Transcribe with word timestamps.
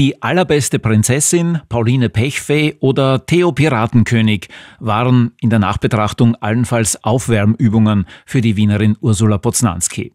Die 0.00 0.22
allerbeste 0.22 0.78
Prinzessin, 0.78 1.60
Pauline 1.68 2.08
Pechfee 2.08 2.74
oder 2.80 3.26
Theo 3.26 3.52
Piratenkönig 3.52 4.48
waren 4.78 5.32
in 5.42 5.50
der 5.50 5.58
Nachbetrachtung 5.58 6.36
allenfalls 6.36 7.04
Aufwärmübungen 7.04 8.06
für 8.24 8.40
die 8.40 8.56
Wienerin 8.56 8.96
Ursula 9.02 9.36
Poznanski. 9.36 10.14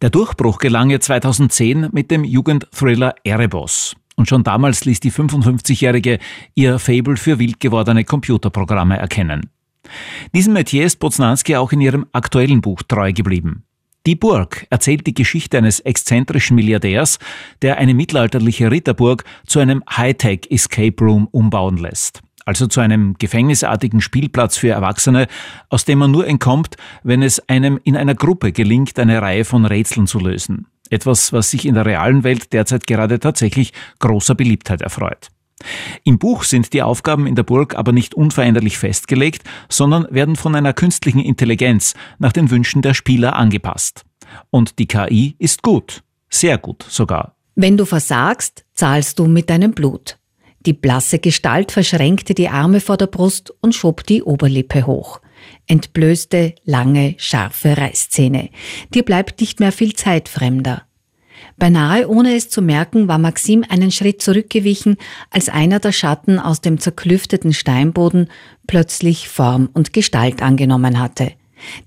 Der 0.00 0.10
Durchbruch 0.10 0.58
gelang 0.58 0.90
ihr 0.90 1.00
2010 1.00 1.90
mit 1.92 2.10
dem 2.10 2.24
Jugendthriller 2.24 3.14
Erebos. 3.22 3.94
Und 4.16 4.28
schon 4.28 4.42
damals 4.42 4.86
ließ 4.86 4.98
die 4.98 5.12
55-Jährige 5.12 6.18
ihr 6.56 6.80
Fable 6.80 7.16
für 7.16 7.38
wild 7.38 7.60
gewordene 7.60 8.02
Computerprogramme 8.02 8.98
erkennen. 8.98 9.50
Diesem 10.34 10.52
Metier 10.52 10.84
ist 10.84 10.98
Poznanski 10.98 11.54
auch 11.54 11.70
in 11.70 11.80
ihrem 11.80 12.06
aktuellen 12.10 12.60
Buch 12.60 12.82
treu 12.82 13.12
geblieben. 13.12 13.62
Die 14.04 14.16
Burg 14.16 14.66
erzählt 14.68 15.06
die 15.06 15.14
Geschichte 15.14 15.58
eines 15.58 15.78
exzentrischen 15.78 16.56
Milliardärs, 16.56 17.20
der 17.62 17.78
eine 17.78 17.94
mittelalterliche 17.94 18.70
Ritterburg 18.70 19.24
zu 19.46 19.60
einem 19.60 19.84
Hightech 19.88 20.50
Escape 20.50 20.96
Room 21.00 21.28
umbauen 21.30 21.76
lässt. 21.76 22.20
Also 22.44 22.66
zu 22.66 22.80
einem 22.80 23.14
gefängnisartigen 23.14 24.00
Spielplatz 24.00 24.56
für 24.56 24.70
Erwachsene, 24.70 25.28
aus 25.68 25.84
dem 25.84 26.00
man 26.00 26.10
nur 26.10 26.26
entkommt, 26.26 26.76
wenn 27.04 27.22
es 27.22 27.48
einem 27.48 27.78
in 27.84 27.96
einer 27.96 28.16
Gruppe 28.16 28.50
gelingt, 28.50 28.98
eine 28.98 29.22
Reihe 29.22 29.44
von 29.44 29.64
Rätseln 29.64 30.08
zu 30.08 30.18
lösen. 30.18 30.66
Etwas, 30.90 31.32
was 31.32 31.52
sich 31.52 31.64
in 31.64 31.74
der 31.74 31.86
realen 31.86 32.24
Welt 32.24 32.52
derzeit 32.52 32.88
gerade 32.88 33.20
tatsächlich 33.20 33.72
großer 34.00 34.34
Beliebtheit 34.34 34.82
erfreut. 34.82 35.28
Im 36.04 36.18
Buch 36.18 36.44
sind 36.44 36.72
die 36.72 36.82
Aufgaben 36.82 37.26
in 37.26 37.34
der 37.34 37.42
Burg 37.42 37.74
aber 37.76 37.92
nicht 37.92 38.14
unveränderlich 38.14 38.78
festgelegt, 38.78 39.42
sondern 39.68 40.06
werden 40.10 40.36
von 40.36 40.54
einer 40.54 40.72
künstlichen 40.72 41.20
Intelligenz 41.20 41.94
nach 42.18 42.32
den 42.32 42.50
Wünschen 42.50 42.82
der 42.82 42.94
Spieler 42.94 43.36
angepasst. 43.36 44.04
Und 44.50 44.78
die 44.78 44.86
KI 44.86 45.36
ist 45.38 45.62
gut, 45.62 46.02
sehr 46.30 46.58
gut 46.58 46.84
sogar. 46.88 47.36
Wenn 47.54 47.76
du 47.76 47.84
versagst, 47.84 48.64
zahlst 48.74 49.18
du 49.18 49.26
mit 49.26 49.50
deinem 49.50 49.72
Blut. 49.72 50.18
Die 50.64 50.72
blasse 50.72 51.18
Gestalt 51.18 51.72
verschränkte 51.72 52.34
die 52.34 52.48
Arme 52.48 52.80
vor 52.80 52.96
der 52.96 53.08
Brust 53.08 53.52
und 53.60 53.74
schob 53.74 54.06
die 54.06 54.22
Oberlippe 54.22 54.86
hoch. 54.86 55.20
Entblößte, 55.66 56.54
lange, 56.64 57.14
scharfe 57.18 57.76
Reißzähne. 57.76 58.50
Dir 58.94 59.04
bleibt 59.04 59.40
nicht 59.40 59.58
mehr 59.58 59.72
viel 59.72 59.94
Zeit, 59.94 60.28
Fremder. 60.28 60.84
Beinahe 61.58 62.08
ohne 62.08 62.34
es 62.34 62.48
zu 62.48 62.62
merken, 62.62 63.08
war 63.08 63.18
Maxim 63.18 63.64
einen 63.68 63.90
Schritt 63.90 64.22
zurückgewichen, 64.22 64.96
als 65.30 65.48
einer 65.48 65.80
der 65.80 65.92
Schatten 65.92 66.38
aus 66.38 66.60
dem 66.60 66.78
zerklüfteten 66.78 67.52
Steinboden 67.52 68.28
plötzlich 68.66 69.28
Form 69.28 69.68
und 69.72 69.92
Gestalt 69.92 70.42
angenommen 70.42 70.98
hatte. 70.98 71.32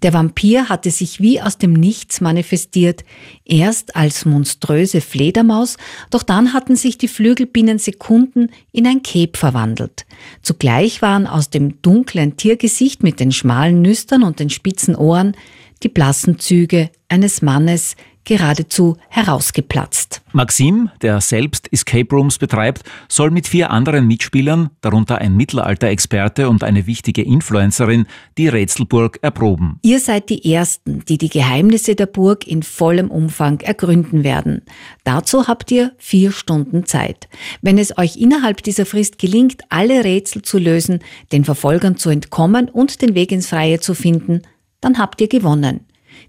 Der 0.03 0.14
Vampir 0.14 0.70
hatte 0.70 0.92
sich 0.92 1.20
wie 1.20 1.42
aus 1.42 1.58
dem 1.58 1.73
Nichts 1.73 2.22
manifestiert, 2.22 3.03
erst 3.44 3.95
als 3.95 4.26
monströse 4.26 5.02
Fledermaus, 5.02 5.78
doch 6.09 6.23
dann 6.23 6.53
hatten 6.53 6.76
sich 6.76 6.98
die 6.98 7.08
Flügel 7.08 7.45
binnen 7.45 7.80
Sekunden 7.80 8.50
in 8.72 8.88
ein 8.88 9.03
Keb 9.03 9.38
verwandelt. 9.38 10.06
Zugleich 10.42 11.02
waren 11.02 11.28
aus 11.28 11.50
dem 11.50 11.81
dunklen 11.81 12.38
Tiergesicht 12.38 13.03
mit 13.03 13.20
den 13.20 13.31
schmalen 13.31 13.81
Nüstern 13.81 14.23
und 14.23 14.39
den 14.39 14.50
spitzen 14.50 14.95
Ohren 14.95 15.36
die 15.83 15.89
blassen 15.89 16.39
Züge 16.39 16.89
eines 17.09 17.42
Mannes, 17.42 17.95
geradezu 18.26 18.98
herausgeplatzt. 19.09 20.22
Maxim, 20.34 20.90
der 21.02 21.22
selbst 21.22 21.72
Escape 21.72 22.14
Rooms 22.14 22.38
betreibt, 22.38 22.84
soll 23.08 23.32
mit 23.32 23.48
vier 23.48 23.72
anderen 23.72 24.08
Mitspielern, 24.08 24.70
darunter 24.82 25.20
ein 25.20 25.38
Mittelalter-Experte 25.38 26.50
und 26.50 26.64
eine 26.64 26.88
wichtige 26.88 27.22
Influencerin, 27.22 28.06
die 28.38 28.50
Rätselburg 28.50 29.20
erproben. 29.22 29.80
Ihr 29.82 30.00
seid 30.00 30.30
die 30.30 30.52
Ersten, 30.54 31.06
die 31.06 31.17
die 31.17 31.30
Geheimnisse 31.30 31.95
der 31.95 32.08
Burg 32.08 32.45
in 32.45 32.64
vollem 32.64 33.09
Umfang 33.09 33.62
ergründen 33.62 34.23
werden. 34.23 34.64
Dazu 35.06 35.48
habt 35.48 35.72
ihr 35.72 35.94
vier 35.98 36.32
Stunden 36.32 36.86
Zeit. 36.86 37.30
Wenn 37.62 37.78
es 37.78 37.98
euch 37.98 38.17
innerhalb 38.17 38.64
dieser 38.64 38.86
Frist 38.86 39.20
gelingt, 39.20 39.62
alle 39.70 40.04
Rätsel 40.04 40.42
zu 40.42 40.58
lösen, 40.58 41.00
den 41.32 41.45
Verfolgern 41.45 41.98
zu 41.98 42.10
entkommen 42.10 42.70
und 42.70 43.02
den 43.02 43.16
Weg 43.16 43.32
ins 43.32 43.48
Freie 43.48 43.80
zu 43.80 43.94
finden, 43.94 44.42
dann 44.82 44.98
habt 44.98 45.22
ihr 45.22 45.28
gewonnen. 45.28 45.82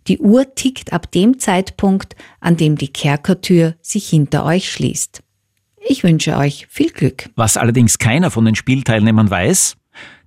Die 0.08 0.19
Uhr 0.19 0.54
tickt 0.54 0.92
ab 0.92 1.10
dem 1.12 1.38
Zeitpunkt, 1.38 2.16
an 2.41 2.56
dem 2.56 2.76
die 2.76 2.88
Kerkertür 2.88 3.74
sich 3.82 4.08
hinter 4.08 4.44
euch 4.44 4.70
schließt. 4.70 5.22
Ich 5.88 6.02
wünsche 6.02 6.36
euch 6.36 6.66
viel 6.69 6.91
Glück. 6.91 7.28
Was 7.36 7.56
allerdings 7.56 7.98
keiner 7.98 8.30
von 8.30 8.44
den 8.44 8.54
Spielteilnehmern 8.54 9.30
weiß, 9.30 9.76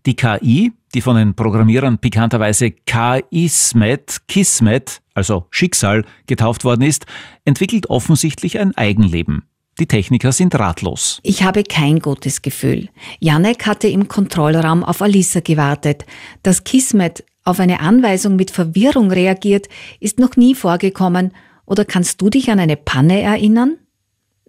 die 0.05 0.15
KI, 0.15 0.71
die 0.93 1.01
von 1.01 1.15
den 1.15 1.35
Programmierern 1.35 1.97
pikanterweise 1.97 2.71
KISMET, 2.71 4.21
Kismet, 4.27 5.01
also 5.13 5.45
Schicksal, 5.51 6.05
getauft 6.27 6.63
worden 6.63 6.83
ist, 6.83 7.05
entwickelt 7.45 7.89
offensichtlich 7.89 8.59
ein 8.59 8.75
Eigenleben. 8.77 9.43
Die 9.79 9.87
Techniker 9.87 10.33
sind 10.33 10.55
ratlos. 10.55 11.19
Ich 11.23 11.43
habe 11.43 11.63
kein 11.63 11.99
gutes 11.99 12.41
Gefühl. 12.41 12.89
Janek 13.19 13.65
hatte 13.65 13.87
im 13.87 14.09
Kontrollraum 14.09 14.83
auf 14.83 15.01
Alisa 15.01 15.39
gewartet. 15.39 16.05
Das 16.43 16.65
Kismet 16.65 17.23
auf 17.49 17.59
eine 17.59 17.79
Anweisung 17.79 18.35
mit 18.35 18.51
Verwirrung 18.51 19.11
reagiert, 19.11 19.67
ist 19.99 20.19
noch 20.19 20.35
nie 20.37 20.55
vorgekommen. 20.55 21.31
Oder 21.65 21.83
kannst 21.83 22.21
du 22.21 22.29
dich 22.29 22.51
an 22.51 22.59
eine 22.59 22.77
Panne 22.77 23.21
erinnern? 23.21 23.77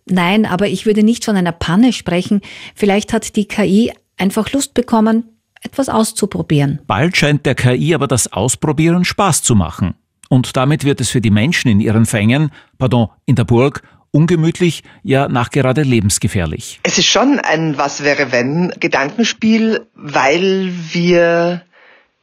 Nein, 0.06 0.46
aber 0.46 0.68
ich 0.68 0.86
würde 0.86 1.02
nicht 1.02 1.24
von 1.24 1.36
einer 1.36 1.52
Panne 1.52 1.92
sprechen. 1.92 2.40
Vielleicht 2.74 3.12
hat 3.12 3.36
die 3.36 3.46
KI 3.46 3.92
einfach 4.16 4.52
Lust 4.52 4.74
bekommen, 4.74 5.24
etwas 5.62 5.88
auszuprobieren. 5.88 6.80
Bald 6.86 7.16
scheint 7.16 7.46
der 7.46 7.54
KI 7.54 7.94
aber 7.94 8.06
das 8.06 8.32
Ausprobieren 8.32 9.04
Spaß 9.04 9.42
zu 9.42 9.54
machen. 9.54 9.94
Und 10.28 10.56
damit 10.56 10.84
wird 10.84 11.00
es 11.00 11.10
für 11.10 11.20
die 11.20 11.30
Menschen 11.30 11.70
in 11.70 11.80
ihren 11.80 12.06
Fängen, 12.06 12.50
pardon, 12.78 13.08
in 13.26 13.34
der 13.34 13.44
Burg, 13.44 13.82
ungemütlich, 14.12 14.82
ja 15.02 15.28
nachgerade 15.28 15.82
lebensgefährlich. 15.82 16.80
Es 16.82 16.98
ist 16.98 17.06
schon 17.06 17.38
ein 17.38 17.78
Was 17.78 18.02
wäre 18.02 18.32
wenn 18.32 18.72
Gedankenspiel, 18.78 19.86
weil 19.94 20.72
wir 20.92 21.62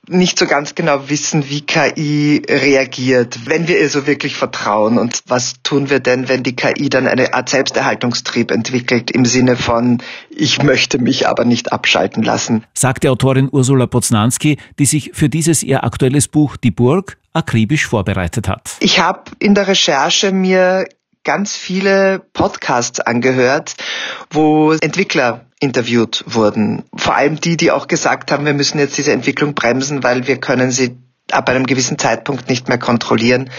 nicht 0.08 0.40
so 0.40 0.46
ganz 0.46 0.76
genau 0.76 1.10
wissen, 1.10 1.50
wie 1.50 1.62
KI 1.62 2.42
reagiert, 2.48 3.40
wenn 3.46 3.68
wir 3.68 3.80
ihr 3.80 3.90
so 3.90 4.08
wirklich 4.08 4.36
vertrauen. 4.36 4.98
Und 4.98 5.22
was 5.28 5.56
tun 5.64 5.90
wir 5.90 6.00
denn, 6.00 6.30
wenn 6.30 6.44
die 6.44 6.56
KI 6.56 6.90
dann 6.90 7.08
eine 7.08 7.34
Art 7.34 7.50
Selbsterhaltungstrieb 7.50 8.52
entwickelt 8.52 9.12
im 9.12 9.26
Sinne 9.26 9.56
von, 9.56 10.02
ich 10.30 10.64
möchte 10.64 11.00
mich 11.00 11.28
aber 11.28 11.46
nicht 11.46 11.72
abschalten 11.72 12.24
lassen? 12.24 12.64
Sagt 12.74 13.04
die 13.04 13.10
Autorin 13.10 13.50
Ursula 13.52 13.88
Poznanski, 13.88 14.58
die 14.80 14.86
sich 14.86 15.12
für 15.14 15.30
dieses 15.30 15.64
ihr 15.64 15.84
aktuelles 15.84 16.28
Buch 16.28 16.58
Die 16.58 16.72
Burg 16.72 17.18
akribisch 17.34 17.86
vorbereitet 17.86 18.48
hat. 18.48 18.78
Ich 18.80 19.00
habe 19.00 19.32
in 19.40 19.54
der 19.54 19.68
Recherche 19.68 20.32
mir 20.32 20.88
ganz 21.28 21.58
viele 21.58 22.22
Podcasts 22.32 23.02
angehört, 23.02 23.76
wo 24.30 24.72
Entwickler 24.72 25.46
interviewt 25.60 26.24
wurden. 26.26 26.84
Vor 26.96 27.16
allem 27.16 27.42
die, 27.42 27.58
die 27.58 27.70
auch 27.70 27.88
gesagt 27.88 28.32
haben, 28.32 28.46
wir 28.46 28.54
müssen 28.54 28.80
jetzt 28.80 28.98
diese 28.98 29.12
Entwicklung 29.12 29.54
bremsen, 29.54 30.04
weil 30.04 30.26
wir 30.28 30.38
können 30.38 30.72
sie 30.72 30.98
ab 31.30 31.50
einem 31.50 31.66
gewissen 31.66 32.00
Zeitpunkt 32.00 32.48
nicht 32.48 32.70
mehr 32.70 32.78
kontrollieren. 32.78 33.50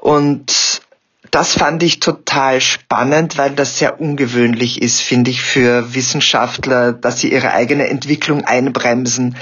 Und 0.00 0.82
das 1.30 1.54
fand 1.56 1.82
ich 1.82 2.00
total 2.00 2.60
spannend, 2.60 3.38
weil 3.38 3.50
das 3.50 3.78
sehr 3.78 4.00
ungewöhnlich 4.00 4.82
ist, 4.82 5.00
finde 5.00 5.30
ich, 5.30 5.40
für 5.42 5.94
Wissenschaftler, 5.94 6.92
dass 6.92 7.20
sie 7.20 7.32
ihre 7.32 7.52
eigene 7.52 7.88
Entwicklung 7.88 8.44
einbremsen 8.44 9.36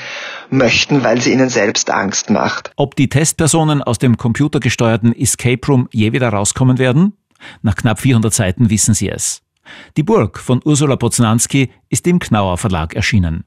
möchten, 0.51 1.05
weil 1.05 1.21
sie 1.21 1.33
ihnen 1.33 1.49
selbst 1.49 1.91
Angst 1.91 2.31
macht. 2.31 2.73
Ob 2.77 2.97
die 2.97 3.09
Testpersonen 3.09 3.83
aus 3.83 3.99
dem 3.99 4.17
computergesteuerten 4.17 5.15
Escape 5.15 5.67
Room 5.67 5.89
je 5.93 6.13
wieder 6.13 6.29
rauskommen 6.29 6.79
werden? 6.79 7.15
Nach 7.63 7.75
knapp 7.75 8.01
400 8.01 8.33
Seiten 8.33 8.71
wissen 8.71 8.95
sie 8.95 9.09
es. 9.09 9.43
Die 9.97 10.03
Burg 10.03 10.39
von 10.39 10.61
Ursula 10.65 10.97
Poznanski 10.97 11.71
ist 11.89 12.07
im 12.07 12.19
Knauer 12.19 12.59
Verlag 12.59 12.95
erschienen. 12.95 13.41